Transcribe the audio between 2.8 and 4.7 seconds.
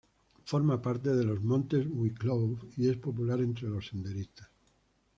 es popular entre los senderistas.